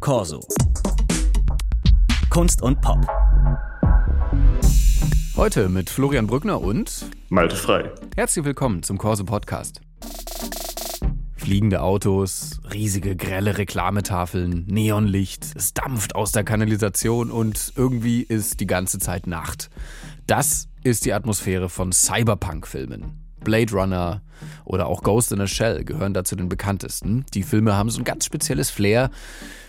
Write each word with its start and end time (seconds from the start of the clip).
Corso. 0.00 0.40
Kunst 2.30 2.62
und 2.62 2.80
Pop. 2.80 3.04
Heute 5.36 5.68
mit 5.68 5.90
Florian 5.90 6.26
Brückner 6.28 6.60
und 6.60 7.06
Malte 7.28 7.56
Frei. 7.56 7.90
Herzlich 8.14 8.44
willkommen 8.44 8.82
zum 8.84 8.96
Corso 8.96 9.24
Podcast. 9.24 9.80
Fliegende 11.36 11.82
Autos, 11.82 12.60
riesige 12.72 13.16
grelle 13.16 13.58
Reklametafeln, 13.58 14.66
Neonlicht, 14.68 15.44
es 15.56 15.74
dampft 15.74 16.14
aus 16.14 16.30
der 16.30 16.44
Kanalisation 16.44 17.30
und 17.30 17.72
irgendwie 17.74 18.22
ist 18.22 18.60
die 18.60 18.66
ganze 18.66 18.98
Zeit 19.00 19.26
Nacht. 19.26 19.68
Das 20.26 20.68
ist 20.84 21.06
die 21.06 21.12
Atmosphäre 21.12 21.68
von 21.68 21.90
Cyberpunk-Filmen. 21.92 23.27
Blade 23.40 23.72
Runner 23.72 24.22
oder 24.64 24.86
auch 24.86 25.02
Ghost 25.02 25.32
in 25.32 25.40
a 25.40 25.46
Shell 25.46 25.84
gehören 25.84 26.14
dazu 26.14 26.36
den 26.36 26.48
bekanntesten. 26.48 27.24
Die 27.34 27.42
Filme 27.42 27.76
haben 27.76 27.90
so 27.90 28.00
ein 28.00 28.04
ganz 28.04 28.24
spezielles 28.24 28.70
Flair, 28.70 29.10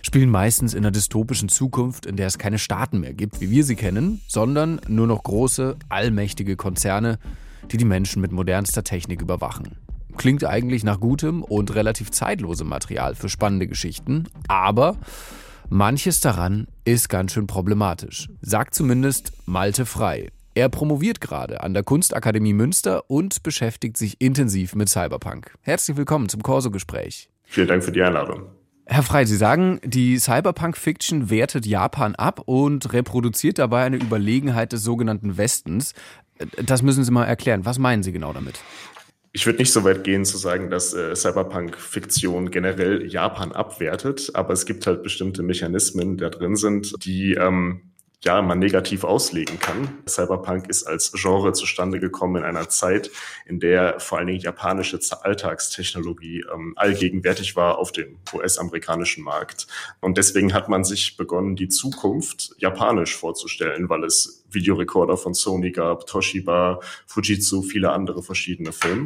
spielen 0.01 0.29
meistens 0.29 0.73
in 0.73 0.79
einer 0.79 0.91
dystopischen 0.91 1.49
Zukunft, 1.49 2.05
in 2.05 2.15
der 2.15 2.27
es 2.27 2.37
keine 2.37 2.59
Staaten 2.59 2.99
mehr 2.99 3.13
gibt, 3.13 3.41
wie 3.41 3.49
wir 3.49 3.63
sie 3.63 3.75
kennen, 3.75 4.21
sondern 4.27 4.81
nur 4.87 5.07
noch 5.07 5.23
große, 5.23 5.77
allmächtige 5.89 6.55
Konzerne, 6.55 7.19
die 7.71 7.77
die 7.77 7.85
Menschen 7.85 8.21
mit 8.21 8.31
modernster 8.31 8.83
Technik 8.83 9.21
überwachen. 9.21 9.75
Klingt 10.17 10.43
eigentlich 10.43 10.83
nach 10.83 10.99
gutem 10.99 11.43
und 11.43 11.75
relativ 11.75 12.11
zeitlosem 12.11 12.67
Material 12.67 13.15
für 13.15 13.29
spannende 13.29 13.67
Geschichten, 13.67 14.25
aber 14.47 14.97
manches 15.69 16.19
daran 16.19 16.67
ist 16.83 17.09
ganz 17.09 17.31
schön 17.31 17.47
problematisch, 17.47 18.27
sagt 18.41 18.75
zumindest 18.75 19.31
Malte 19.45 19.85
Frei, 19.85 20.29
er 20.59 20.67
promoviert 20.67 21.21
gerade 21.21 21.63
an 21.63 21.73
der 21.73 21.83
Kunstakademie 21.83 22.51
Münster 22.51 23.09
und 23.09 23.43
beschäftigt 23.43 23.95
sich 23.95 24.19
intensiv 24.19 24.75
mit 24.75 24.89
Cyberpunk. 24.89 25.53
Herzlich 25.61 25.95
willkommen 25.95 26.27
zum 26.27 26.43
Corso-Gespräch. 26.43 27.29
Vielen 27.45 27.69
Dank 27.69 27.81
für 27.81 27.93
die 27.93 28.01
Einladung. 28.01 28.41
Herr 28.85 29.03
Frei, 29.03 29.23
Sie 29.23 29.37
sagen, 29.37 29.79
die 29.85 30.19
Cyberpunk-Fiction 30.19 31.29
wertet 31.29 31.65
Japan 31.65 32.13
ab 32.15 32.41
und 32.45 32.91
reproduziert 32.91 33.57
dabei 33.57 33.83
eine 33.83 33.95
Überlegenheit 33.97 34.73
des 34.73 34.83
sogenannten 34.83 35.37
Westens. 35.37 35.93
Das 36.61 36.81
müssen 36.81 37.05
Sie 37.05 37.11
mal 37.11 37.23
erklären. 37.23 37.63
Was 37.63 37.79
meinen 37.79 38.03
Sie 38.03 38.11
genau 38.11 38.33
damit? 38.33 38.59
Ich 39.31 39.45
würde 39.45 39.59
nicht 39.59 39.71
so 39.71 39.85
weit 39.85 40.03
gehen 40.03 40.25
zu 40.25 40.37
sagen, 40.37 40.69
dass 40.69 40.93
äh, 40.93 41.15
Cyberpunk-Fiktion 41.15 42.51
generell 42.51 43.05
Japan 43.05 43.53
abwertet, 43.53 44.31
aber 44.33 44.51
es 44.51 44.65
gibt 44.65 44.85
halt 44.87 45.03
bestimmte 45.03 45.41
Mechanismen, 45.41 46.17
die 46.17 46.23
da 46.23 46.29
drin 46.29 46.57
sind, 46.57 47.05
die 47.05 47.35
ähm, 47.35 47.89
ja, 48.23 48.41
man 48.41 48.59
negativ 48.59 49.05
auslegen 49.05 49.59
kann. 49.59 49.99
Cyberpunk 50.07 50.67
ist 50.69 50.83
als 50.83 51.13
Genre 51.13 51.53
zustande 51.53 51.99
gekommen 51.99 52.37
in 52.37 52.43
einer 52.43 52.67
Zeit, 52.67 53.11
in 53.45 53.59
der 53.61 53.99
vor 53.99 54.17
allen 54.17 54.27
Dingen 54.27 54.39
japanische 54.39 54.99
Alltagstechnologie 55.21 56.43
ähm, 56.53 56.73
allgegenwärtig 56.75 57.55
war 57.55 57.77
auf 57.77 57.93
dem 57.93 58.17
US-amerikanischen 58.33 59.23
Markt. 59.23 59.67
Und 60.01 60.17
deswegen 60.17 60.53
hat 60.53 60.67
man 60.67 60.83
sich 60.83 61.15
begonnen, 61.15 61.55
die 61.55 61.69
Zukunft 61.69 62.55
japanisch 62.57 63.15
vorzustellen, 63.15 63.87
weil 63.87 64.03
es 64.03 64.43
Videorekorder 64.51 65.15
von 65.15 65.33
Sony 65.33 65.71
gab, 65.71 66.05
Toshiba, 66.05 66.81
Fujitsu, 67.07 67.61
viele 67.61 67.91
andere 67.91 68.21
verschiedene 68.21 68.73
Filme. 68.73 69.05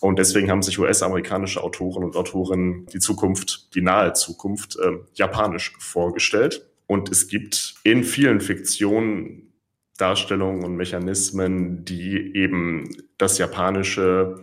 Und 0.00 0.18
deswegen 0.18 0.50
haben 0.50 0.62
sich 0.62 0.78
US-amerikanische 0.78 1.62
Autoren 1.62 2.04
und 2.04 2.16
Autorinnen 2.16 2.86
die 2.86 3.00
Zukunft, 3.00 3.74
die 3.74 3.82
nahe 3.82 4.12
Zukunft, 4.14 4.76
äh, 4.78 4.98
japanisch 5.14 5.74
vorgestellt. 5.78 6.68
Und 6.88 7.10
es 7.10 7.28
gibt 7.28 7.76
in 7.84 8.02
vielen 8.02 8.40
Fiktionen 8.40 9.52
Darstellungen 9.98 10.64
und 10.64 10.76
Mechanismen, 10.76 11.84
die 11.84 12.34
eben 12.34 12.88
das 13.18 13.38
Japanische 13.38 14.42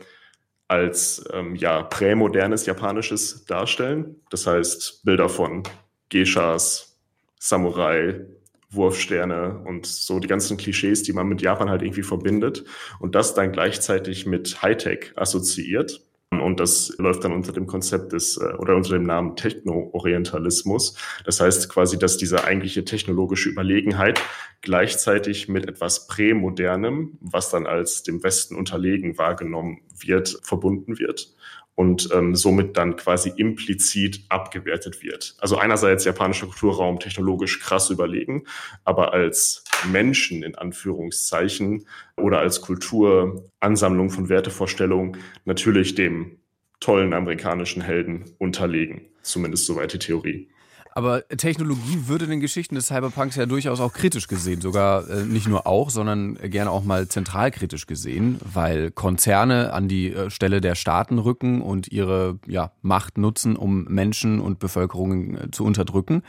als 0.68 1.24
ähm, 1.34 1.56
ja, 1.56 1.84
prämodernes 1.84 2.66
Japanisches 2.66 3.46
darstellen. 3.46 4.18
Das 4.30 4.46
heißt, 4.48 5.04
Bilder 5.04 5.30
von 5.30 5.64
Geishas, 6.10 7.00
Samurai, 7.40 8.22
Wurfsterne 8.70 9.60
und 9.66 9.86
so 9.86 10.20
die 10.20 10.28
ganzen 10.28 10.58
Klischees, 10.58 11.04
die 11.04 11.14
man 11.14 11.28
mit 11.28 11.42
Japan 11.42 11.70
halt 11.70 11.82
irgendwie 11.82 12.04
verbindet 12.04 12.66
und 13.00 13.16
das 13.16 13.34
dann 13.34 13.52
gleichzeitig 13.52 14.26
mit 14.26 14.62
Hightech 14.62 15.14
assoziiert. 15.16 16.02
Und 16.40 16.60
das 16.60 16.94
läuft 16.98 17.24
dann 17.24 17.34
unter 17.34 17.52
dem 17.52 17.68
Konzept 17.68 18.14
des 18.14 18.38
äh, 18.38 18.54
oder 18.58 18.76
unter 18.76 18.92
dem 18.92 19.04
Namen 19.04 19.36
Techno-Orientalismus. 19.36 20.98
Das 21.26 21.40
heißt 21.40 21.70
quasi, 21.70 21.98
dass 21.98 22.18
diese 22.18 22.44
eigentliche 22.44 22.86
technologische 22.86 23.50
Überlegenheit 23.50 24.20
gleichzeitig 24.62 25.48
mit 25.48 25.68
etwas 25.68 26.08
Prämodernem, 26.08 27.18
was 27.22 27.50
dann 27.50 27.68
als 27.68 28.04
dem 28.04 28.24
Westen 28.24 28.56
unterlegen 28.56 29.18
wahrgenommen 29.18 29.82
wird, 30.00 30.40
verbunden 30.44 31.00
wird 31.00 31.36
und 31.76 32.10
ähm, 32.14 32.36
somit 32.36 32.78
dann 32.78 32.96
quasi 32.96 33.34
implizit 33.36 34.22
abgewertet 34.30 35.04
wird. 35.04 35.36
Also 35.40 35.58
einerseits 35.58 36.06
japanischer 36.06 36.48
Kulturraum 36.48 37.00
technologisch 37.00 37.60
krass 37.60 37.90
überlegen, 37.90 38.46
aber 38.86 39.14
als 39.14 39.64
Menschen 39.92 40.42
in 40.42 40.56
Anführungszeichen 40.56 41.86
oder 42.16 42.40
als 42.40 42.62
Kulturansammlung 42.62 44.10
von 44.10 44.30
Wertevorstellungen 44.30 45.18
natürlich 45.44 45.96
dem 45.96 46.38
tollen 46.80 47.14
amerikanischen 47.14 47.82
Helden 47.82 48.36
unterlegen. 48.38 49.02
Zumindest 49.22 49.66
soweit 49.66 49.94
die 49.94 50.00
Theorie. 50.00 50.50
Aber 50.98 51.28
Technologie 51.28 52.08
würde 52.08 52.24
in 52.24 52.32
den 52.32 52.40
Geschichten 52.40 52.76
des 52.76 52.88
Cyberpunks 52.88 53.36
ja 53.36 53.46
durchaus 53.46 53.82
auch 53.82 53.92
kritisch 53.92 54.28
gesehen. 54.30 54.62
Sogar 54.62 55.10
äh, 55.10 55.26
nicht 55.26 55.46
nur 55.46 55.68
auch, 55.68 55.90
sondern 55.90 56.36
gerne 56.36 56.72
auch 56.72 56.86
mal 56.86 57.10
zentralkritisch 57.10 57.86
gesehen, 57.86 58.40
weil 58.42 58.92
Konzerne 58.92 59.74
an 59.74 59.90
die 59.90 60.14
äh, 60.14 60.30
Stelle 60.30 60.62
der 60.62 60.76
Staaten 60.76 61.20
rücken 61.20 61.62
und 61.62 61.92
ihre 61.92 62.40
ja, 62.48 62.72
Macht 62.82 63.18
nutzen, 63.18 63.58
um 63.58 63.84
Menschen 63.90 64.40
und 64.40 64.60
Bevölkerungen 64.60 65.38
äh, 65.38 65.52
zu 65.52 65.66
unterdrücken. 65.66 66.24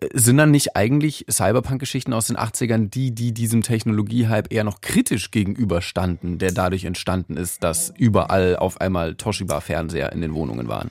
Äh, 0.00 0.08
sind 0.12 0.38
dann 0.38 0.50
nicht 0.50 0.74
eigentlich 0.74 1.26
Cyberpunk-Geschichten 1.30 2.12
aus 2.14 2.26
den 2.26 2.36
80ern 2.36 2.90
die, 2.90 3.14
die 3.14 3.32
diesem 3.32 3.62
Technologiehype 3.62 4.52
eher 4.52 4.64
noch 4.64 4.80
kritisch 4.80 5.30
gegenüberstanden, 5.30 6.38
der 6.38 6.50
dadurch 6.50 6.84
entstanden 6.84 7.36
ist, 7.36 7.62
dass 7.62 7.94
überall 7.96 8.56
auf 8.56 8.80
einmal 8.80 9.14
Toshiba-Fernseher 9.14 10.10
in 10.10 10.20
den 10.20 10.34
Wohnungen 10.34 10.66
waren? 10.66 10.90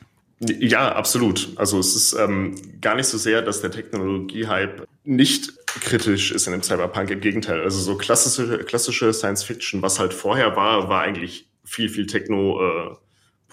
Ja, 0.60 0.94
absolut. 0.94 1.50
Also 1.56 1.80
es 1.80 1.96
ist 1.96 2.14
ähm, 2.14 2.56
gar 2.82 2.96
nicht 2.96 3.08
so 3.08 3.18
sehr, 3.18 3.42
dass 3.42 3.62
der 3.62 3.72
Technologie-Hype 3.72 4.86
nicht 5.04 5.54
kritisch 5.66 6.32
ist 6.32 6.48
in 6.48 6.54
dem 6.54 6.64
Cyberpunk. 6.64 7.10
Im 7.10 7.22
Gegenteil. 7.22 7.62
Also 7.62 7.80
so 7.80 7.98
klassische, 7.98 8.60
klassische 8.60 9.14
Science 9.14 9.44
Fiction, 9.44 9.82
was 9.82 10.00
halt 10.00 10.14
vorher 10.14 10.56
war, 10.56 10.90
war 10.90 11.02
eigentlich 11.02 11.48
viel, 11.64 11.90
viel 11.90 12.06
Techno 12.06 12.62
äh, 12.62 12.96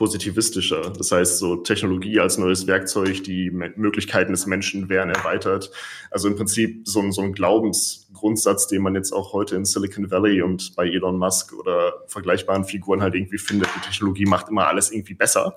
positivistischer. 0.00 0.94
Das 0.96 1.12
heißt, 1.12 1.38
so 1.38 1.56
Technologie 1.56 2.20
als 2.20 2.38
neues 2.38 2.66
Werkzeug, 2.66 3.22
die 3.22 3.50
Möglichkeiten 3.50 4.32
des 4.32 4.46
Menschen 4.46 4.88
werden 4.88 5.10
erweitert. 5.10 5.70
Also 6.10 6.26
im 6.26 6.36
Prinzip 6.36 6.88
so 6.88 7.10
so 7.10 7.20
ein 7.20 7.34
Glaubensgrundsatz, 7.34 8.66
den 8.66 8.80
man 8.80 8.94
jetzt 8.94 9.12
auch 9.12 9.34
heute 9.34 9.56
in 9.56 9.66
Silicon 9.66 10.10
Valley 10.10 10.40
und 10.40 10.74
bei 10.74 10.86
Elon 10.86 11.18
Musk 11.18 11.52
oder 11.52 11.92
vergleichbaren 12.06 12.64
Figuren 12.64 13.02
halt 13.02 13.14
irgendwie 13.14 13.36
findet. 13.36 13.68
Die 13.76 13.80
Technologie 13.80 14.24
macht 14.24 14.48
immer 14.48 14.68
alles 14.68 14.90
irgendwie 14.90 15.12
besser. 15.12 15.54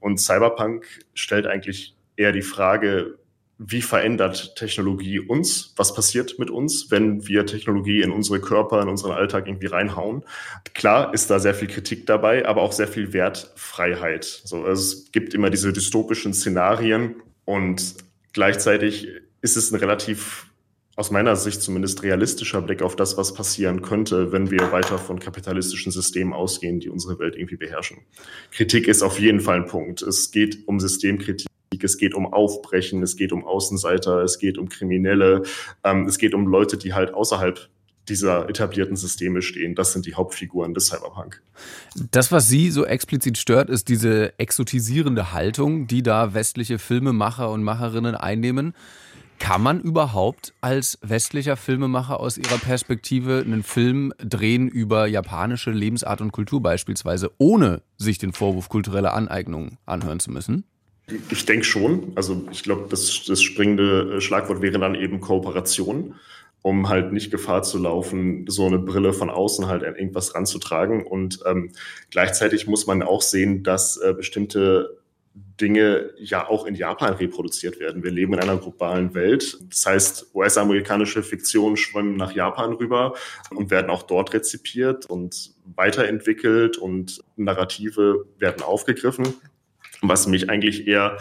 Und 0.00 0.18
Cyberpunk 0.18 0.86
stellt 1.14 1.46
eigentlich 1.46 1.96
eher 2.16 2.32
die 2.32 2.42
Frage, 2.42 3.18
wie 3.58 3.82
verändert 3.82 4.54
Technologie 4.54 5.18
uns? 5.18 5.74
Was 5.76 5.92
passiert 5.92 6.38
mit 6.38 6.48
uns, 6.48 6.92
wenn 6.92 7.26
wir 7.26 7.44
Technologie 7.44 8.02
in 8.02 8.12
unsere 8.12 8.40
Körper, 8.40 8.80
in 8.80 8.88
unseren 8.88 9.10
Alltag 9.12 9.48
irgendwie 9.48 9.66
reinhauen? 9.66 10.24
Klar 10.74 11.12
ist 11.12 11.28
da 11.28 11.40
sehr 11.40 11.54
viel 11.54 11.66
Kritik 11.66 12.06
dabei, 12.06 12.46
aber 12.46 12.62
auch 12.62 12.72
sehr 12.72 12.86
viel 12.86 13.12
Wertfreiheit. 13.12 14.24
So, 14.24 14.64
also 14.64 14.72
es 14.72 15.10
gibt 15.10 15.34
immer 15.34 15.50
diese 15.50 15.72
dystopischen 15.72 16.32
Szenarien 16.34 17.16
und 17.44 17.96
gleichzeitig 18.32 19.08
ist 19.40 19.56
es 19.56 19.72
ein 19.72 19.76
relativ 19.76 20.46
aus 20.98 21.12
meiner 21.12 21.36
Sicht 21.36 21.62
zumindest 21.62 22.02
realistischer 22.02 22.60
Blick 22.60 22.82
auf 22.82 22.96
das, 22.96 23.16
was 23.16 23.32
passieren 23.32 23.82
könnte, 23.82 24.32
wenn 24.32 24.50
wir 24.50 24.72
weiter 24.72 24.98
von 24.98 25.20
kapitalistischen 25.20 25.92
Systemen 25.92 26.32
ausgehen, 26.32 26.80
die 26.80 26.88
unsere 26.88 27.20
Welt 27.20 27.36
irgendwie 27.36 27.56
beherrschen. 27.56 27.98
Kritik 28.50 28.88
ist 28.88 29.02
auf 29.02 29.20
jeden 29.20 29.38
Fall 29.38 29.58
ein 29.58 29.66
Punkt. 29.66 30.02
Es 30.02 30.32
geht 30.32 30.66
um 30.66 30.80
Systemkritik. 30.80 31.46
Es 31.80 31.98
geht 31.98 32.14
um 32.14 32.26
Aufbrechen, 32.32 33.00
es 33.04 33.14
geht 33.14 33.30
um 33.30 33.44
Außenseiter, 33.44 34.22
es 34.24 34.40
geht 34.40 34.58
um 34.58 34.68
Kriminelle, 34.68 35.44
ähm, 35.84 36.06
es 36.06 36.18
geht 36.18 36.34
um 36.34 36.48
Leute, 36.48 36.78
die 36.78 36.94
halt 36.94 37.14
außerhalb 37.14 37.68
dieser 38.08 38.48
etablierten 38.48 38.96
Systeme 38.96 39.40
stehen. 39.42 39.76
Das 39.76 39.92
sind 39.92 40.04
die 40.04 40.14
Hauptfiguren 40.14 40.74
des 40.74 40.86
Cyberpunk. 40.86 41.42
Das, 42.10 42.32
was 42.32 42.48
Sie 42.48 42.72
so 42.72 42.84
explizit 42.84 43.38
stört, 43.38 43.70
ist 43.70 43.88
diese 43.88 44.36
exotisierende 44.38 45.32
Haltung, 45.32 45.86
die 45.86 46.02
da 46.02 46.34
westliche 46.34 46.80
Filmemacher 46.80 47.50
und 47.52 47.62
Macherinnen 47.62 48.16
einnehmen. 48.16 48.74
Kann 49.38 49.62
man 49.62 49.80
überhaupt 49.80 50.52
als 50.60 50.98
westlicher 51.02 51.56
Filmemacher 51.56 52.20
aus 52.20 52.38
Ihrer 52.38 52.58
Perspektive 52.58 53.42
einen 53.44 53.62
Film 53.62 54.12
drehen 54.18 54.68
über 54.68 55.06
japanische 55.06 55.70
Lebensart 55.70 56.20
und 56.20 56.32
Kultur 56.32 56.62
beispielsweise, 56.62 57.30
ohne 57.38 57.82
sich 57.96 58.18
den 58.18 58.32
Vorwurf 58.32 58.68
kultureller 58.68 59.14
Aneignung 59.14 59.78
anhören 59.86 60.20
zu 60.20 60.30
müssen? 60.30 60.64
Ich 61.30 61.46
denke 61.46 61.64
schon. 61.64 62.12
Also 62.14 62.46
ich 62.50 62.62
glaube, 62.62 62.86
das, 62.90 63.24
das 63.26 63.42
springende 63.42 64.20
Schlagwort 64.20 64.60
wäre 64.60 64.78
dann 64.78 64.94
eben 64.94 65.20
Kooperation, 65.20 66.14
um 66.62 66.88
halt 66.88 67.12
nicht 67.12 67.30
Gefahr 67.30 67.62
zu 67.62 67.78
laufen, 67.78 68.44
so 68.48 68.66
eine 68.66 68.78
Brille 68.78 69.12
von 69.12 69.30
außen 69.30 69.66
halt 69.68 69.84
an 69.84 69.96
irgendwas 69.96 70.34
ranzutragen. 70.34 71.06
Und 71.06 71.40
ähm, 71.46 71.70
gleichzeitig 72.10 72.66
muss 72.66 72.86
man 72.86 73.02
auch 73.02 73.22
sehen, 73.22 73.62
dass 73.62 73.96
äh, 73.96 74.12
bestimmte 74.12 74.98
Dinge 75.60 76.10
ja 76.18 76.48
auch 76.48 76.66
in 76.66 76.74
Japan 76.74 77.14
reproduziert 77.14 77.80
werden. 77.80 78.02
Wir 78.02 78.10
leben 78.10 78.34
in 78.34 78.40
einer 78.40 78.56
globalen 78.56 79.14
Welt. 79.14 79.58
Das 79.70 79.86
heißt, 79.86 80.34
US-amerikanische 80.34 81.22
Fiktionen 81.22 81.76
schwimmen 81.76 82.16
nach 82.16 82.32
Japan 82.32 82.72
rüber 82.74 83.14
und 83.50 83.70
werden 83.70 83.90
auch 83.90 84.02
dort 84.02 84.32
rezipiert 84.32 85.06
und 85.06 85.54
weiterentwickelt 85.74 86.78
und 86.78 87.22
Narrative 87.36 88.26
werden 88.38 88.62
aufgegriffen. 88.62 89.34
Was 90.00 90.26
mich 90.26 90.48
eigentlich 90.48 90.86
eher 90.86 91.18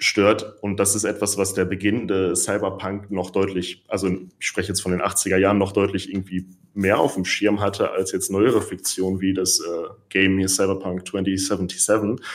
stört. 0.00 0.56
Und 0.62 0.80
das 0.80 0.94
ist 0.94 1.04
etwas, 1.04 1.38
was 1.38 1.54
der 1.54 1.66
beginnende 1.66 2.34
Cyberpunk 2.34 3.10
noch 3.10 3.30
deutlich, 3.30 3.84
also 3.86 4.08
ich 4.08 4.46
spreche 4.46 4.68
jetzt 4.68 4.80
von 4.80 4.92
den 4.92 5.02
80er 5.02 5.36
Jahren, 5.36 5.58
noch 5.58 5.72
deutlich 5.72 6.10
irgendwie 6.10 6.46
mehr 6.74 6.98
auf 6.98 7.14
dem 7.14 7.24
Schirm 7.24 7.60
hatte 7.60 7.90
als 7.90 8.12
jetzt 8.12 8.30
neuere 8.30 8.62
Fiktion 8.62 9.20
wie 9.20 9.34
das 9.34 9.60
äh, 9.60 9.88
Game 10.08 10.38
hier 10.38 10.48
Cyberpunk 10.48 11.06
2077, 11.06 12.26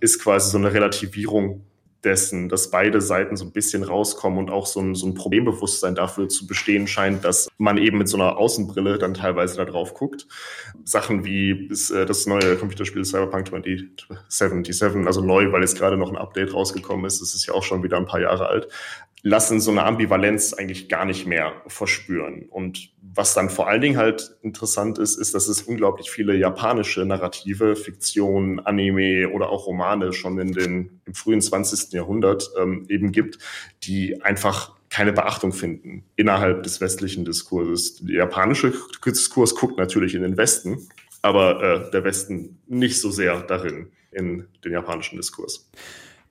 ist 0.00 0.20
quasi 0.20 0.50
so 0.50 0.58
eine 0.58 0.72
Relativierung 0.72 1.64
dessen, 2.04 2.48
dass 2.48 2.70
beide 2.70 3.00
Seiten 3.00 3.36
so 3.36 3.44
ein 3.44 3.52
bisschen 3.52 3.82
rauskommen 3.82 4.38
und 4.38 4.50
auch 4.50 4.66
so 4.66 4.80
ein, 4.80 4.94
so 4.94 5.06
ein 5.06 5.14
Problembewusstsein 5.14 5.94
dafür 5.94 6.28
zu 6.28 6.46
bestehen 6.46 6.86
scheint, 6.86 7.24
dass 7.24 7.48
man 7.58 7.78
eben 7.78 7.98
mit 7.98 8.08
so 8.08 8.16
einer 8.16 8.36
Außenbrille 8.36 8.98
dann 8.98 9.14
teilweise 9.14 9.56
da 9.56 9.64
drauf 9.64 9.94
guckt. 9.94 10.26
Sachen 10.84 11.24
wie 11.24 11.68
das, 11.68 11.90
äh, 11.90 12.06
neue 12.26 12.56
Computerspiel 12.56 13.04
Cyberpunk 13.04 13.48
2077, 13.48 15.06
also 15.06 15.20
neu, 15.20 15.52
weil 15.52 15.62
jetzt 15.62 15.78
gerade 15.78 15.96
noch 15.96 16.10
ein 16.10 16.16
Update 16.16 16.54
rausgekommen 16.54 17.06
ist, 17.06 17.20
das 17.20 17.34
ist 17.34 17.46
ja 17.46 17.54
auch 17.54 17.62
schon 17.62 17.82
wieder 17.82 17.96
ein 17.96 18.06
paar 18.06 18.20
Jahre 18.20 18.46
alt, 18.46 18.68
lassen 19.24 19.58
so 19.58 19.70
eine 19.70 19.84
Ambivalenz 19.84 20.52
eigentlich 20.52 20.90
gar 20.90 21.06
nicht 21.06 21.26
mehr 21.26 21.54
verspüren. 21.66 22.44
Und 22.50 22.90
was 23.00 23.32
dann 23.32 23.48
vor 23.48 23.68
allen 23.68 23.80
Dingen 23.80 23.96
halt 23.96 24.36
interessant 24.42 24.98
ist, 24.98 25.16
ist, 25.16 25.34
dass 25.34 25.48
es 25.48 25.62
unglaublich 25.62 26.10
viele 26.10 26.36
japanische 26.36 27.06
Narrative, 27.06 27.74
Fiktion, 27.74 28.60
Anime 28.60 29.30
oder 29.30 29.48
auch 29.48 29.66
Romane 29.66 30.12
schon 30.12 30.38
in 30.38 30.52
den, 30.52 31.00
im 31.06 31.14
frühen 31.14 31.40
20. 31.40 31.94
Jahrhundert 31.94 32.50
ähm, 32.60 32.84
eben 32.90 33.12
gibt, 33.12 33.38
die 33.84 34.20
einfach 34.20 34.72
keine 34.90 35.14
Beachtung 35.14 35.54
finden 35.54 36.04
innerhalb 36.16 36.62
des 36.62 36.82
westlichen 36.82 37.24
Diskurses. 37.24 38.04
Der 38.04 38.16
japanische 38.16 38.74
Diskurs 39.06 39.54
guckt 39.54 39.78
natürlich 39.78 40.14
in 40.14 40.22
den 40.22 40.36
Westen, 40.36 40.86
aber 41.22 41.62
äh, 41.62 41.90
der 41.92 42.04
Westen 42.04 42.58
nicht 42.66 43.00
so 43.00 43.10
sehr 43.10 43.40
darin 43.40 43.88
in 44.12 44.46
den 44.62 44.72
japanischen 44.72 45.16
Diskurs. 45.16 45.70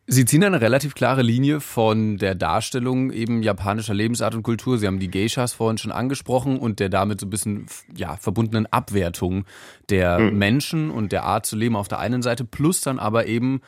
Sie 0.06 0.26
ziehen 0.26 0.44
eine 0.44 0.60
relativ 0.60 0.96
klare 0.96 1.22
Linie 1.22 1.62
von 1.62 2.18
der 2.18 2.36
Darstellung 2.36 3.12
eben 3.12 3.42
japanischer 3.42 3.94
Lebensart 3.94 4.36
und 4.36 4.44
Kultur. 4.44 4.78
Sie 4.78 4.86
haben 4.86 5.00
die 5.00 5.10
Geishas 5.10 5.54
vorhin 5.54 5.78
schon 5.78 5.94
angesprochen 5.94 6.60
und 6.60 6.82
der 6.82 6.90
damit 6.90 7.22
so 7.22 7.26
ein 7.26 7.30
bisschen 7.30 7.68
ja, 7.96 8.18
verbundenen 8.18 8.66
Abwertung 8.66 9.46
der 9.90 10.20
mhm. 10.20 10.38
Menschen 10.38 10.92
und 10.92 11.14
der 11.14 11.24
Art 11.24 11.46
zu 11.46 11.56
leben 11.56 11.78
auf 11.78 11.88
der 11.88 12.00
einen 12.00 12.22
Seite, 12.22 12.44
plus 12.44 12.82
dann 12.82 13.00
aber 13.00 13.28
eben 13.28 13.62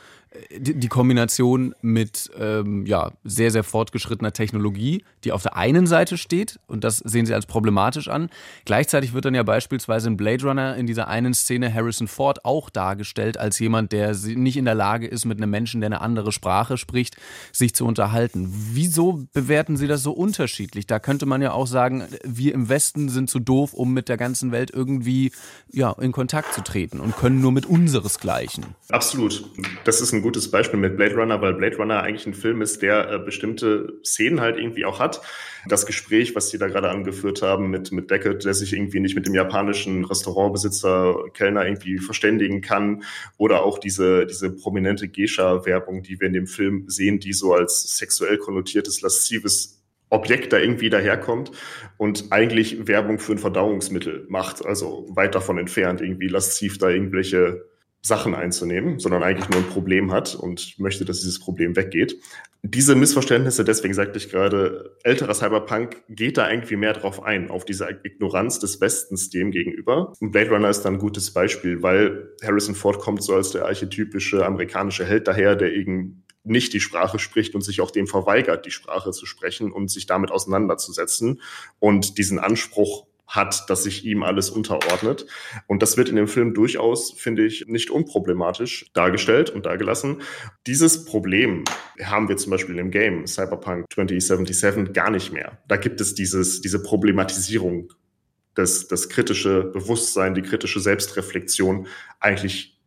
die 0.57 0.87
Kombination 0.87 1.75
mit 1.81 2.29
ähm, 2.37 2.85
ja, 2.85 3.11
sehr, 3.23 3.51
sehr 3.51 3.63
fortgeschrittener 3.63 4.33
Technologie, 4.33 5.03
die 5.23 5.31
auf 5.31 5.43
der 5.43 5.55
einen 5.55 5.87
Seite 5.87 6.17
steht, 6.17 6.59
und 6.67 6.83
das 6.83 6.97
sehen 6.97 7.25
Sie 7.25 7.33
als 7.33 7.45
problematisch 7.45 8.07
an. 8.07 8.29
Gleichzeitig 8.65 9.13
wird 9.13 9.25
dann 9.25 9.35
ja 9.35 9.43
beispielsweise 9.43 10.07
in 10.07 10.17
Blade 10.17 10.43
Runner 10.43 10.75
in 10.75 10.87
dieser 10.87 11.07
einen 11.07 11.33
Szene 11.33 11.73
Harrison 11.73 12.07
Ford 12.07 12.45
auch 12.45 12.69
dargestellt 12.69 13.37
als 13.37 13.59
jemand, 13.59 13.91
der 13.91 14.15
nicht 14.15 14.57
in 14.57 14.65
der 14.65 14.75
Lage 14.75 15.07
ist, 15.07 15.25
mit 15.25 15.37
einem 15.37 15.49
Menschen, 15.49 15.81
der 15.81 15.87
eine 15.87 16.01
andere 16.01 16.31
Sprache 16.31 16.77
spricht, 16.77 17.17
sich 17.51 17.73
zu 17.73 17.85
unterhalten. 17.85 18.51
Wieso 18.51 19.25
bewerten 19.33 19.77
Sie 19.77 19.88
das 19.88 20.03
so 20.03 20.11
unterschiedlich? 20.11 20.88
Da 20.88 20.99
könnte 20.99 21.25
man 21.25 21.41
ja 21.41 21.51
auch 21.51 21.67
sagen, 21.67 22.03
wir 22.23 22.53
im 22.53 22.69
Westen 22.69 23.09
sind 23.09 23.29
zu 23.29 23.39
doof, 23.39 23.73
um 23.73 23.93
mit 23.93 24.09
der 24.09 24.17
ganzen 24.17 24.51
Welt 24.51 24.71
irgendwie 24.71 25.31
ja, 25.71 25.91
in 25.93 26.11
Kontakt 26.11 26.53
zu 26.53 26.61
treten 26.61 26.99
und 26.99 27.15
können 27.15 27.41
nur 27.41 27.51
mit 27.51 27.65
unseresgleichen. 27.65 28.65
Absolut. 28.89 29.49
Das 29.83 30.01
ist 30.01 30.13
ein 30.13 30.21
gutes 30.25 30.50
Beispiel 30.50 30.80
mit 30.80 30.98
Blade 30.98 31.13
Runner, 31.13 31.39
weil 31.39 31.54
Blade 31.54 31.77
Runner 31.77 32.01
eigentlich 32.01 32.25
ein 32.25 32.33
Film 32.33 32.63
ist, 32.63 32.81
der 32.81 33.12
äh, 33.12 33.19
bestimmte 33.19 34.00
Szenen 34.04 34.42
halt 34.42 34.57
irgendwie 34.57 34.83
auch 34.83 35.00
hat. 35.00 35.22
Das 35.68 35.86
Gespräch, 35.86 36.36
was 36.36 36.50
Sie 36.50 36.57
da 36.57 36.66
gerade 36.66 36.89
angeführt 36.89 37.44
haben 37.44 37.69
mit, 37.69 37.92
mit 37.92 38.10
Deckard, 38.10 38.44
der 38.44 38.56
sich 38.56 38.74
irgendwie 38.74 39.00
nicht 39.00 39.13
mit 39.13 39.27
dem 39.27 39.36
japanischen 39.36 40.04
Restaurantbesitzer, 40.04 41.25
Kellner 41.36 41.63
irgendwie 41.63 42.00
verständigen 42.00 42.62
kann. 42.62 43.04
Oder 43.38 43.62
auch 43.62 43.77
diese, 43.77 44.25
diese 44.25 44.50
prominente 44.50 45.07
Geisha-Werbung, 45.07 46.01
die 46.01 46.19
wir 46.19 46.25
in 46.25 46.33
dem 46.33 46.48
Film 46.48 46.86
sehen, 46.88 47.19
die 47.19 47.33
so 47.33 47.54
als 47.54 47.95
sexuell 47.95 48.39
konnotiertes, 48.39 49.01
laszives 49.01 49.83
Objekt 50.10 50.54
da 50.54 50.57
irgendwie 50.57 50.89
daherkommt 50.89 51.51
und 51.98 52.31
eigentlich 52.31 52.88
Werbung 52.88 53.19
für 53.19 53.33
ein 53.33 53.38
Verdauungsmittel 53.38 54.25
macht. 54.27 54.66
Also 54.66 55.06
weit 55.10 55.36
davon 55.36 55.60
entfernt, 55.60 56.01
irgendwie 56.01 56.30
lasziv 56.30 56.80
da 56.80 56.89
irgendwelche 56.89 57.63
Sachen 58.05 58.35
einzunehmen, 58.35 58.99
sondern 58.99 59.23
eigentlich 59.23 59.49
nur 59.49 59.61
ein 59.61 59.69
Problem 59.69 60.11
hat 60.11 60.35
und 60.35 60.77
möchte, 60.77 61.05
dass 61.05 61.21
dieses 61.21 61.39
Problem 61.39 61.75
weggeht. 61.75 62.19
Diese 62.61 62.95
Missverständnisse, 62.95 63.63
deswegen 63.65 63.95
sagte 63.95 64.19
ich 64.19 64.29
gerade, 64.29 64.95
älterer 65.03 65.33
Cyberpunk 65.33 66.03
geht 66.07 66.37
da 66.37 66.47
irgendwie 66.47 66.75
mehr 66.75 66.93
drauf 66.93 67.23
ein, 67.23 67.49
auf 67.49 67.65
diese 67.65 67.87
Ignoranz 68.03 68.59
des 68.59 68.79
Westens 68.79 69.31
dem 69.31 69.49
gegenüber. 69.49 70.13
Und 70.19 70.31
Blade 70.31 70.51
Runner 70.51 70.69
ist 70.69 70.83
dann 70.83 70.95
ein 70.95 70.99
gutes 70.99 71.33
Beispiel, 71.33 71.81
weil 71.81 72.29
Harrison 72.43 72.75
Ford 72.75 72.99
kommt 72.99 73.23
so 73.23 73.33
als 73.33 73.51
der 73.51 73.65
archetypische 73.65 74.45
amerikanische 74.45 75.03
Held 75.03 75.27
daher, 75.27 75.55
der 75.55 75.73
eben 75.73 76.23
nicht 76.43 76.73
die 76.73 76.81
Sprache 76.81 77.17
spricht 77.17 77.55
und 77.55 77.61
sich 77.61 77.81
auch 77.81 77.89
dem 77.89 78.05
verweigert, 78.05 78.67
die 78.67 78.71
Sprache 78.71 79.11
zu 79.11 79.25
sprechen 79.25 79.71
und 79.71 79.89
sich 79.89 80.05
damit 80.05 80.29
auseinanderzusetzen 80.29 81.41
und 81.79 82.19
diesen 82.19 82.37
Anspruch 82.37 83.04
hat, 83.27 83.69
dass 83.69 83.83
sich 83.83 84.06
ihm 84.06 84.24
alles 84.24 84.50
unterordnet. 84.50 85.25
Und 85.68 85.81
das 85.81 85.98
wird 85.98 86.10
in 86.10 86.16
dem 86.16 86.27
Film 86.27 86.54
durchaus, 86.54 87.12
finde 87.12 87.45
ich, 87.45 87.68
nicht 87.68 87.89
unproblematisch 87.89 88.92
dargestellt 88.94 89.50
und 89.50 89.66
dargelassen. 89.66 90.22
Dieses 90.68 91.06
Problem 91.06 91.63
haben 92.04 92.30
wir 92.30 92.38
zum 92.38 92.51
Beispiel 92.51 92.77
im 92.77 92.92
Game 92.92 93.25
Cyberpunk 93.27 93.86
2077 93.94 94.94
gar 94.94 95.10
nicht 95.10 95.33
mehr. 95.33 95.60
Da 95.68 95.77
gibt 95.77 96.01
es 96.01 96.13
dieses, 96.13 96.62
diese 96.62 96.81
Problematisierung, 96.81 97.92
das, 98.54 98.88
das 98.88 99.10
kritische 99.10 99.63
Bewusstsein, 99.63 100.33
die 100.33 100.42
kritische 100.42 100.80
Selbstreflexion 100.80 101.88
eigentlich 102.19 102.80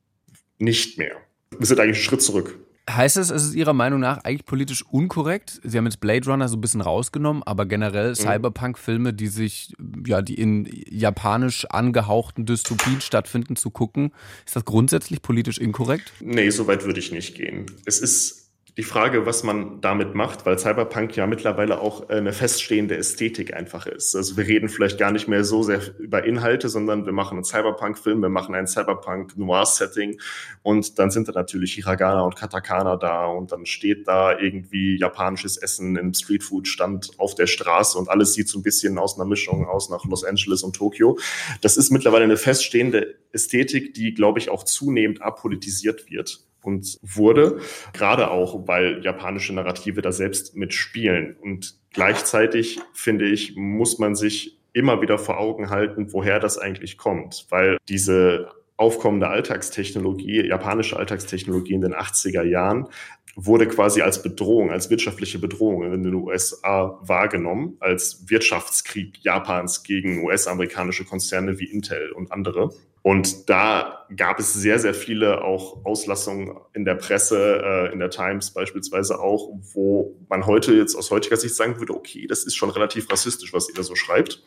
nicht 0.59 0.99
mehr. 0.99 1.17
Wir 1.57 1.67
sind 1.67 1.81
eigentlich 1.81 1.97
einen 1.97 2.05
Schritt 2.05 2.23
zurück. 2.23 2.59
Heißt 2.89 3.17
es, 3.19 3.31
es 3.31 3.45
ist 3.45 3.55
Ihrer 3.55 3.75
Meinung 3.75 4.01
nach 4.01 4.25
eigentlich 4.25 4.47
politisch 4.47 4.85
unkorrekt? 4.91 5.61
Sie 5.63 5.77
haben 5.77 5.85
jetzt 5.85 6.01
Blade 6.01 6.25
Runner 6.27 6.49
so 6.49 6.57
ein 6.57 6.61
bisschen 6.61 6.81
rausgenommen, 6.81 7.43
aber 7.43 7.67
generell 7.67 8.11
mhm. 8.11 8.15
Cyberpunk-Filme, 8.15 9.13
die 9.13 9.27
sich, 9.27 9.75
ja, 10.07 10.23
die 10.23 10.35
in 10.35 10.69
japanisch 10.89 11.67
angehauchten 11.67 12.47
Dystopien 12.47 13.01
stattfinden, 13.01 13.57
zu 13.57 13.71
gucken, 13.71 14.13
ist 14.47 14.57
das 14.57 14.65
grundsätzlich 14.65 15.21
politisch 15.23 15.59
inkorrekt? 15.59 16.13
Nee, 16.21 16.51
so 16.51 16.67
weit 16.67 16.85
würde 16.85 17.01
ich 17.01 17.13
nicht 17.13 17.35
gehen. 17.35 17.67
Es 17.85 18.01
ist 18.01 18.48
die 18.79 18.85
Frage, 18.85 19.27
was 19.27 19.43
man 19.43 19.81
damit 19.81 20.15
macht, 20.15 20.47
weil 20.47 20.57
Cyberpunk 20.57 21.17
ja 21.17 21.27
mittlerweile 21.27 21.81
auch 21.81 22.09
eine 22.11 22.33
feststehende 22.33 22.97
Ästhetik 22.97 23.53
einfach 23.53 23.87
ist. 23.87 24.15
Also 24.15 24.37
wir 24.37 24.47
reden 24.47 24.69
vielleicht 24.69 24.99
gar 24.99 25.11
nicht 25.11 25.27
mehr 25.27 25.43
so 25.43 25.65
sehr 25.65 25.81
über 25.99 26.25
Inhalte, 26.25 26.69
sondern 26.69 27.05
wir 27.05 27.13
machen 27.13 27.39
einen 27.39 27.45
Cyberpunk-Film, 27.45 28.23
wir 28.23 28.29
machen 28.29 28.55
ein 28.55 28.69
Cyberpunk-Noir-Setting 28.69 30.21
und 30.63 30.97
dann 31.01 31.11
sind 31.11 31.27
da 31.27 31.33
natürlich 31.33 31.75
Hiragana 31.75 32.23
und 32.23 32.37
Katakana 32.37 32.97
da 32.97 33.27
und 33.27 33.51
dann 33.51 33.67
steht 33.67 34.07
da 34.07 34.39
irgendwie 34.39 34.97
japanisches 34.97 35.57
Essen 35.57 35.97
im 35.97 36.15
Streetfood-Stand 36.15 37.19
auf 37.19 37.35
der 37.35 37.49
Straße 37.49 37.99
und 37.99 38.09
alles 38.09 38.35
sieht 38.35 38.49
so 38.49 38.61
ein 38.61 38.63
bisschen 38.63 38.97
aus 38.97 39.19
einer 39.19 39.29
Mischung 39.29 39.67
aus 39.67 39.91
nach 39.91 40.05
Los 40.05 40.23
Angeles 40.23 40.63
und 40.63 40.77
Tokio. 40.77 41.19
Das 41.63 41.77
ist 41.77 41.91
mittlerweile 41.91 42.23
eine 42.23 42.37
feststehende 42.37 43.17
Ästhetik, 43.33 43.95
die, 43.95 44.15
glaube 44.15 44.39
ich, 44.39 44.51
auch 44.51 44.63
zunehmend 44.63 45.21
apolitisiert 45.21 46.09
wird 46.09 46.48
und 46.69 46.99
wurde, 47.03 47.61
gerade 47.95 48.31
auch, 48.31 48.69
weil 48.69 49.03
japanische 49.03 49.55
Narrative 49.55 50.03
da 50.03 50.13
selbst 50.13 50.55
mitspielen. 50.55 51.37
Und 51.41 51.77
gleichzeitig, 51.95 52.79
finde 52.93 53.25
ich, 53.25 53.57
muss 53.57 53.99
man 53.99 54.15
sich 54.15 54.59
immer 54.75 55.01
wieder 55.01 55.19
vor 55.19 55.41
Augen 55.41 55.71
halten, 55.71 56.13
woher 56.13 56.39
das 56.39 56.59
eigentlich 56.59 56.99
kommt, 56.99 57.47
weil 57.49 57.79
diese 57.89 58.51
aufkommende 58.77 59.29
Alltagstechnologie, 59.29 60.47
japanische 60.47 60.99
Alltagstechnologie 60.99 61.73
in 61.73 61.81
den 61.81 61.95
80er 61.95 62.45
Jahren, 62.45 62.89
wurde 63.35 63.67
quasi 63.67 64.03
als 64.03 64.23
Bedrohung, 64.23 64.71
als 64.71 64.91
wirtschaftliche 64.91 65.39
Bedrohung 65.39 65.85
in 65.93 66.03
den 66.03 66.15
USA 66.15 66.99
wahrgenommen, 67.03 67.77
als 67.81 68.29
Wirtschaftskrieg 68.29 69.19
Japans 69.23 69.85
gegen 69.85 70.25
US-amerikanische 70.25 71.05
Konzerne 71.05 71.59
wie 71.59 71.67
Intel 71.67 72.13
und 72.13 72.31
andere. 72.31 72.71
Und 73.09 73.49
da 73.49 74.05
gab 74.15 74.39
es 74.39 74.53
sehr, 74.53 74.79
sehr 74.79 74.93
viele 74.93 75.43
auch 75.43 75.83
Auslassungen 75.87 76.59
in 76.75 76.85
der 76.85 76.95
Presse, 76.95 77.63
äh, 77.65 77.91
in 77.91 78.01
der 78.01 78.11
Times 78.11 78.51
beispielsweise 78.51 79.19
auch, 79.19 79.49
wo 79.73 80.15
man 80.29 80.45
heute 80.45 80.75
jetzt 80.75 80.95
aus 80.95 81.11
heutiger 81.11 81.39
Sicht 81.39 81.55
sagen 81.55 81.79
würde, 81.79 81.95
okay, 81.95 82.27
das 82.27 82.45
ist 82.45 82.55
schon 82.55 82.69
relativ 82.69 83.11
rassistisch, 83.11 83.55
was 83.55 83.67
ihr 83.71 83.75
da 83.75 83.83
so 83.83 83.95
schreibt 83.95 84.43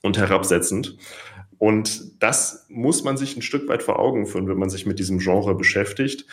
und 0.00 0.16
herabsetzend. 0.16 0.96
Und 1.58 2.22
das 2.22 2.64
muss 2.70 3.04
man 3.04 3.18
sich 3.18 3.36
ein 3.36 3.42
Stück 3.42 3.68
weit 3.68 3.82
vor 3.82 3.98
Augen 3.98 4.26
führen, 4.26 4.48
wenn 4.48 4.56
man 4.56 4.70
sich 4.70 4.86
mit 4.86 4.98
diesem 4.98 5.18
Genre 5.18 5.54
beschäftigt. 5.54 6.24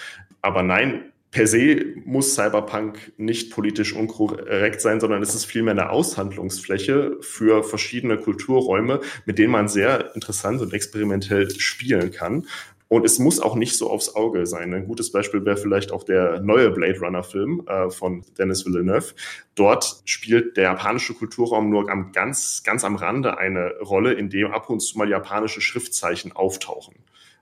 Aber 0.41 0.63
nein, 0.63 1.11
per 1.33 1.47
se 1.47 1.95
muss 2.05 2.35
Cyberpunk 2.35 3.11
nicht 3.17 3.51
politisch 3.51 3.93
unkorrekt 3.93 4.79
sein, 4.79 4.99
sondern 4.99 5.21
es 5.21 5.33
ist 5.33 5.45
vielmehr 5.45 5.71
eine 5.71 5.89
Aushandlungsfläche 5.89 7.17
für 7.21 7.63
verschiedene 7.63 8.17
Kulturräume, 8.17 9.01
mit 9.25 9.39
denen 9.39 9.51
man 9.51 9.67
sehr 9.67 10.15
interessant 10.15 10.61
und 10.61 10.73
experimentell 10.73 11.49
spielen 11.59 12.11
kann. 12.11 12.47
Und 12.87 13.03
es 13.05 13.17
muss 13.17 13.39
auch 13.39 13.55
nicht 13.55 13.75
so 13.75 13.89
aufs 13.89 14.15
Auge 14.15 14.45
sein. 14.45 14.71
Ein 14.75 14.85
gutes 14.85 15.11
Beispiel 15.11 15.43
wäre 15.43 15.57
vielleicht 15.57 15.91
auch 15.91 16.03
der 16.03 16.41
neue 16.41 16.69
Blade 16.69 16.99
Runner-Film 16.99 17.65
äh, 17.67 17.89
von 17.89 18.23
Dennis 18.37 18.67
Villeneuve. 18.67 19.15
Dort 19.55 20.03
spielt 20.05 20.55
der 20.57 20.65
japanische 20.65 21.15
Kulturraum 21.15 21.71
nur 21.71 21.89
am 21.89 22.11
ganz, 22.11 22.61
ganz 22.63 22.83
am 22.83 22.95
Rande 22.95 23.39
eine 23.39 23.73
Rolle, 23.81 24.13
in 24.13 24.29
dem 24.29 24.51
ab 24.51 24.69
und 24.69 24.81
zu 24.81 24.99
mal 24.99 25.09
japanische 25.09 25.61
Schriftzeichen 25.61 26.33
auftauchen. 26.33 26.93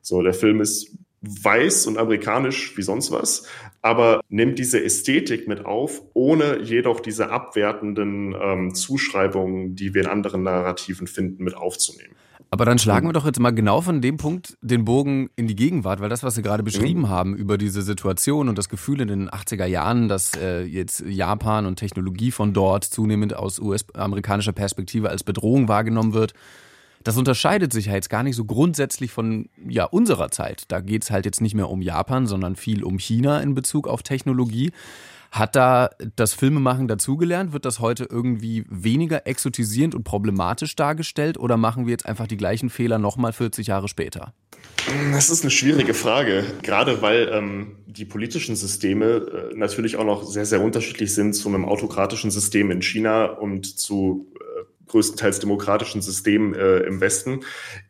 So, 0.02 0.22
der 0.22 0.34
Film 0.34 0.62
ist 0.62 0.98
weiß 1.22 1.88
und 1.88 1.98
amerikanisch 1.98 2.76
wie 2.78 2.82
sonst 2.82 3.12
was, 3.12 3.48
aber 3.82 4.22
nimmt 4.30 4.60
diese 4.60 4.84
Ästhetik 4.84 5.48
mit 5.48 5.66
auf, 5.66 6.02
ohne 6.14 6.62
jedoch 6.62 7.00
diese 7.00 7.30
abwertenden 7.30 8.36
ähm, 8.40 8.76
Zuschreibungen, 8.76 9.76
die 9.76 9.94
wir 9.94 10.02
in 10.02 10.08
anderen 10.08 10.44
Narrativen 10.44 11.08
finden, 11.08 11.44
mit 11.44 11.56
aufzunehmen. 11.56 12.16
Aber 12.54 12.66
dann 12.66 12.80
schlagen 12.80 13.08
wir 13.08 13.14
doch 13.14 13.26
jetzt 13.26 13.40
mal 13.40 13.52
genau 13.52 13.80
von 13.80 14.02
dem 14.02 14.18
Punkt 14.18 14.58
den 14.62 14.84
Bogen 14.84 15.30
in 15.38 15.48
die 15.48 15.56
Gegenwart, 15.56 16.02
weil 16.02 16.10
das, 16.10 16.22
was 16.22 16.36
Sie 16.36 16.42
gerade 16.42 16.64
beschrieben 16.64 17.02
mhm. 17.02 17.10
haben 17.10 17.36
über 17.36 17.58
diese 17.58 17.82
Situation 17.82 18.50
und 18.50 18.58
das 18.58 18.68
Gefühl 18.68 19.00
in 19.00 19.08
den 19.08 19.30
80er 19.30 19.66
Jahren, 19.66 20.10
dass 20.10 20.36
äh, 20.36 20.64
jetzt 20.64 21.02
Japan 21.08 21.66
und 21.66 21.78
Technologie 21.78 22.30
von 22.30 22.52
dort 22.54 22.84
zunehmend 22.84 23.34
aus 23.34 23.58
US-amerikanischer 23.58 24.52
Perspektive 24.52 25.10
als 25.10 25.24
Bedrohung 25.24 25.70
wahrgenommen 25.70 26.14
wird, 26.14 26.34
das 27.04 27.18
unterscheidet 27.18 27.74
sich 27.74 27.88
ja 27.88 27.94
jetzt 27.94 28.10
gar 28.10 28.24
nicht 28.24 28.36
so 28.36 28.46
grundsätzlich 28.46 29.12
von 29.12 29.50
ja, 29.68 29.86
unserer 29.86 30.32
Zeit. 30.32 30.64
Da 30.68 30.80
geht 30.80 31.04
es 31.04 31.12
halt 31.12 31.26
jetzt 31.26 31.42
nicht 31.42 31.56
mehr 31.56 31.70
um 31.70 31.82
Japan, 31.82 32.28
sondern 32.28 32.56
viel 32.56 32.84
um 32.84 33.00
China 33.00 33.40
in 33.42 33.56
Bezug 33.56 33.88
auf 33.88 34.04
Technologie. 34.04 34.72
Hat 35.32 35.56
da 35.56 35.92
das 36.18 36.34
Filmemachen 36.34 36.90
dazugelernt? 36.90 37.54
Wird 37.54 37.64
das 37.64 37.80
heute 37.80 38.04
irgendwie 38.04 38.66
weniger 38.70 39.26
exotisierend 39.28 39.96
und 39.96 40.04
problematisch 40.04 40.76
dargestellt 40.76 41.38
oder 41.38 41.56
machen 41.56 41.86
wir 41.86 41.92
jetzt 41.92 42.06
einfach 42.06 42.28
die 42.28 42.36
gleichen 42.36 42.70
Fehler 42.70 42.98
nochmal 42.98 43.32
40 43.32 43.68
Jahre 43.68 43.88
später? 43.88 44.34
Das 45.14 45.30
ist 45.30 45.44
eine 45.44 45.52
schwierige 45.52 45.94
Frage, 45.94 46.44
gerade 46.64 47.02
weil 47.02 47.30
ähm, 47.32 47.78
die 47.86 48.04
politischen 48.04 48.58
Systeme 48.58 49.06
äh, 49.06 49.56
natürlich 49.56 49.96
auch 49.96 50.04
noch 50.04 50.24
sehr, 50.24 50.46
sehr 50.46 50.62
unterschiedlich 50.62 51.14
sind 51.14 51.34
zu 51.34 51.48
einem 51.48 51.64
autokratischen 51.64 52.30
System 52.30 52.70
in 52.70 52.82
China 52.82 53.26
und 53.26 53.80
zu 53.80 54.28
größtenteils 54.92 55.40
demokratischen 55.40 56.02
System 56.02 56.54
äh, 56.54 56.80
im 56.80 57.02
Westen, 57.02 57.42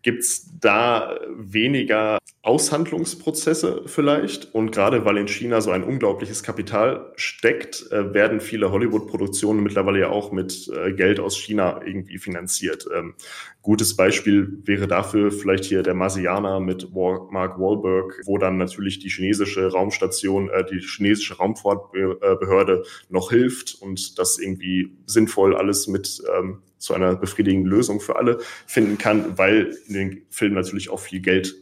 gibt 0.03 0.24
es 0.24 0.50
da 0.60 1.20
weniger 1.36 2.20
Aushandlungsprozesse 2.43 3.84
vielleicht. 3.86 4.53
Und 4.55 4.72
gerade 4.72 5.05
weil 5.05 5.17
in 5.17 5.27
China 5.27 5.62
so 5.62 5.72
ein 5.72 5.84
unglaubliches 5.84 6.41
Kapital 6.41 7.12
steckt, 7.15 7.91
äh, 7.91 8.13
werden 8.13 8.39
viele 8.39 8.72
Hollywood-Produktionen 8.72 9.62
mittlerweile 9.62 10.00
ja 10.00 10.10
auch 10.10 10.31
mit 10.31 10.70
äh, 10.70 10.93
Geld 10.93 11.20
aus 11.20 11.38
China 11.38 11.81
irgendwie 11.86 12.17
finanziert. 12.17 12.88
Ähm, 12.96 13.13
gutes 13.62 13.96
Beispiel 13.96 14.60
wäre 14.63 14.88
dafür 14.88 15.31
vielleicht 15.31 15.65
hier 15.65 15.84
der 15.84 15.93
Marsianer 15.93 16.60
mit 16.60 16.91
Mark 16.93 17.60
Wahlberg, 17.60 18.22
wo 18.25 18.39
dann 18.39 18.58
natürlich 18.58 18.98
die 18.98 19.10
chinesische 19.10 19.72
Raumstation, 19.72 20.50
äh, 20.50 20.65
die 20.65 20.79
chinesische 20.79 21.38
Raumfahrtbehörde 21.38 22.84
noch 23.10 23.29
hilft 23.29 23.75
und 23.81 24.17
das 24.17 24.39
irgendwie 24.39 24.98
sinnvoll 25.05 25.55
alles 25.55 25.88
mit 25.88 26.24
ähm, 26.36 26.63
zu 26.82 26.94
einer 26.94 27.16
befriedigenden 27.16 27.70
Lösung 27.70 28.00
für 28.00 28.16
alle 28.16 28.40
finden 28.66 28.98
kann, 28.98 29.38
weil 29.38 29.76
in 29.88 29.94
den 29.94 30.26
Film 30.30 30.54
natürlich 30.54 30.90
auch 30.90 31.00
viel 31.00 31.22
Geld 31.22 31.56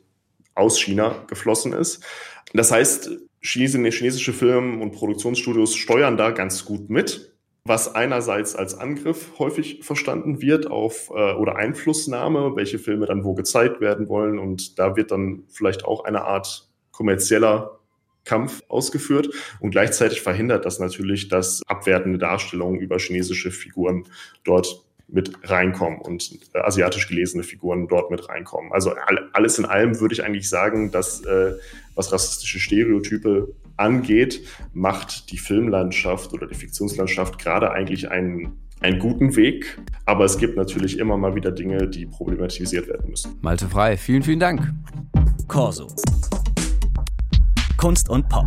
aus 0.56 0.80
China 0.80 1.24
geflossen 1.28 1.74
ist. 1.74 2.04
Das 2.54 2.72
heißt, 2.72 3.12
chinesische 3.42 4.34
Firmen 4.34 4.82
und 4.82 4.92
Produktionsstudios 4.92 5.76
steuern 5.76 6.18
da 6.18 6.32
ganz 6.32 6.66
gut 6.66 6.90
mit, 6.90 7.34
was 7.64 7.94
einerseits 7.94 8.56
als 8.56 8.76
Angriff 8.76 9.34
häufig 9.38 9.82
verstanden 9.84 10.42
wird 10.42 10.68
auf 10.68 11.10
äh, 11.10 11.34
oder 11.34 11.56
Einflussnahme, 11.56 12.56
welche 12.56 12.80
Filme 12.80 13.06
dann 13.06 13.24
wo 13.24 13.34
gezeigt 13.34 13.80
werden 13.82 14.10
wollen 14.10 14.40
und 14.40 14.80
da 14.80 14.96
wird 14.96 15.12
dann 15.12 15.44
vielleicht 15.50 15.86
auch 15.86 16.04
eine 16.04 16.24
Art 16.24 16.70
kommerzieller 16.92 17.80
Kampf 18.26 18.64
ausgeführt 18.68 19.30
und 19.60 19.72
gleichzeitig 19.72 20.22
verhindert 20.22 20.66
das 20.66 20.80
natürlich, 20.80 21.30
dass 21.30 21.62
abwertende 21.68 22.18
Darstellungen 22.18 22.80
über 22.80 22.98
chinesische 22.98 23.52
Figuren 23.52 24.06
dort 24.44 24.86
mit 25.12 25.32
reinkommen 25.44 26.00
und 26.00 26.40
äh, 26.54 26.60
asiatisch 26.60 27.08
gelesene 27.08 27.44
Figuren 27.44 27.88
dort 27.88 28.12
mit 28.12 28.30
reinkommen. 28.30 28.72
Also 28.72 28.92
all, 28.92 29.30
alles 29.34 29.58
in 29.58 29.66
allem 29.66 30.00
würde 30.00 30.14
ich 30.14 30.24
eigentlich 30.24 30.50
sagen, 30.50 30.92
dass 30.92 31.26
äh, 31.26 31.54
was 31.96 32.12
rassistische 32.12 32.60
Stereotype 32.60 33.54
angeht, 33.78 34.42
macht 34.74 35.32
die 35.32 35.38
Filmlandschaft 35.38 36.34
oder 36.34 36.48
die 36.48 36.56
Fiktionslandschaft 36.56 37.40
gerade 37.40 37.72
eigentlich 37.72 38.10
einen 38.10 38.60
einen 38.82 39.00
guten 39.00 39.36
Weg, 39.36 39.78
aber 40.06 40.24
es 40.24 40.38
gibt 40.38 40.56
natürlich 40.56 41.00
immer 41.00 41.18
mal 41.18 41.36
wieder 41.36 41.52
Dinge, 41.52 41.90
die 41.90 42.06
problematisiert 42.06 42.88
werden 42.88 43.10
müssen. 43.10 43.38
Malte 43.42 43.68
Frei, 43.68 43.98
vielen, 43.98 44.24
vielen 44.24 44.40
Dank. 44.40 44.74
Corso. 45.48 45.88
Kunst 47.78 48.10
und 48.10 48.28
Pop. 48.30 48.46